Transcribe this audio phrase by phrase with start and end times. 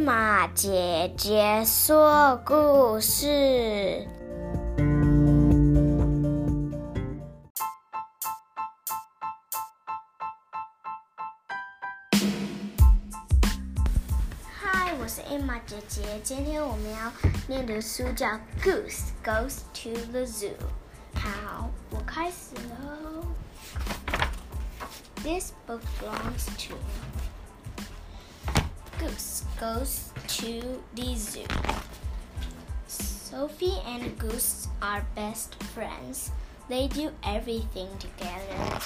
[0.00, 4.08] 玛姐姐说故事。
[14.50, 16.18] 嗨，我是艾玛姐姐。
[16.24, 17.12] 今天我们要
[17.46, 18.26] 念的书叫
[18.62, 20.48] 《Goose Goes to the Zoo》。
[21.14, 23.26] 好，我开始喽。
[25.22, 26.74] This book belongs to
[29.00, 30.60] Goose Goes to
[30.94, 31.46] the Zoo.
[32.86, 36.30] Sophie and Goose are best friends.
[36.68, 38.78] They do everything together.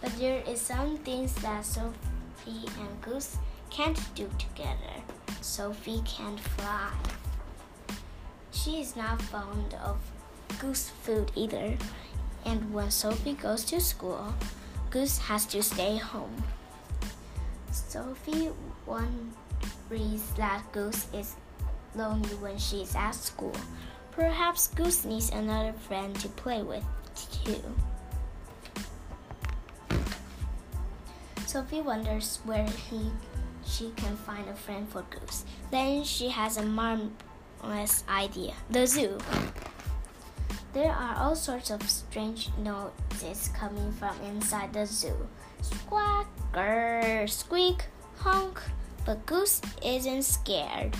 [0.00, 3.36] But there is some things that Sophie and Goose
[3.68, 4.96] can't do together.
[5.42, 6.92] Sophie can't fly.
[8.52, 9.98] She is not fond of
[10.58, 11.76] goose food either.
[12.46, 14.32] And when Sophie goes to school,
[14.88, 16.42] Goose has to stay home.
[17.94, 18.50] Sophie
[18.88, 21.36] worries that Goose is
[21.94, 23.54] lonely when she's at school.
[24.10, 26.82] Perhaps Goose needs another friend to play with,
[27.44, 27.62] too.
[31.46, 33.12] Sophie wonders where he,
[33.64, 35.44] she can find a friend for Goose.
[35.70, 39.18] Then she has a marvelous idea the zoo.
[40.72, 45.14] There are all sorts of strange noises coming from inside the zoo.
[45.62, 46.26] Squawk,
[47.26, 47.84] squeak,
[48.18, 48.60] honk.
[49.04, 50.96] But Goose isn't scared.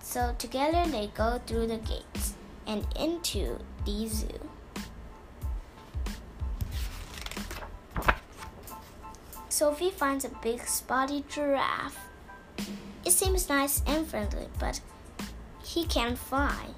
[0.00, 2.34] So together they go through the gates
[2.66, 4.40] and into the zoo.
[9.48, 12.08] Sophie finds a big spotty giraffe.
[13.04, 14.80] It seems nice and friendly, but
[15.62, 16.70] he can't fly.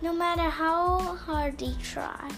[0.00, 2.28] No matter how hard they try.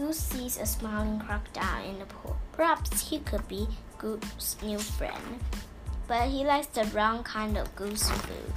[0.00, 2.34] Goose sees a smiling crocodile in the pool.
[2.52, 3.68] Perhaps he could be
[3.98, 5.38] Goose's new friend,
[6.08, 8.54] but he likes the wrong kind of goose food.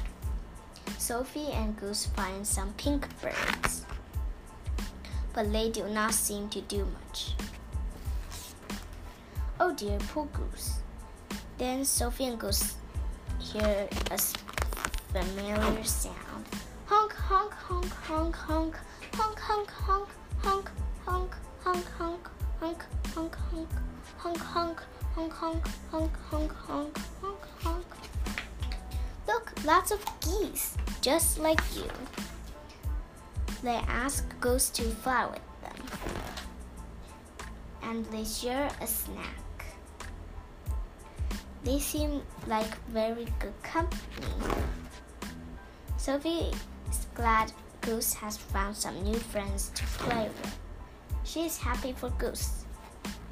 [0.97, 3.85] Sophie and Goose find some pink birds,
[5.33, 7.33] but they do not seem to do much.
[9.59, 10.79] Oh dear, poor Goose.
[11.57, 12.75] Then Sophie and Goose
[13.37, 14.17] hear a
[15.11, 16.45] familiar sound
[16.85, 18.75] honk, honk, honk, honk, honk,
[19.13, 20.09] honk, honk, honk.
[23.35, 23.69] Honk,
[24.17, 24.79] honk, honk,
[25.15, 27.85] honk, honk, honk, honk, honk, honk, honk, honk.
[29.27, 31.89] Look, lots of geese, just like you.
[33.63, 35.87] They ask Goose to fly with them.
[37.81, 39.65] And they share a snack.
[41.63, 44.27] They seem like very good company.
[45.97, 46.51] Sophie
[46.89, 50.59] is glad Goose has found some new friends to play with.
[51.23, 52.62] She is happy for Goose.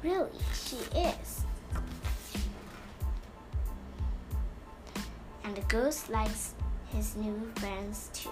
[0.02, 1.44] Really, she is.
[5.44, 6.54] And the Goose likes
[6.92, 8.30] his new friends too.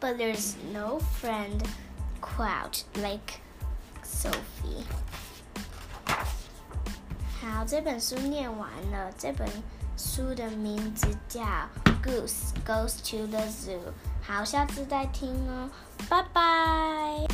[0.00, 1.60] But there's no friend
[2.20, 3.40] crowd like
[4.04, 4.84] Sophie。
[7.40, 9.10] 好，这本书念完了。
[9.18, 9.48] 这本
[9.96, 11.42] 书的名字叫。
[12.07, 13.77] Goose Goes to the Zoo》。
[14.21, 15.69] 好，下次再听哦，
[16.09, 17.27] 拜拜。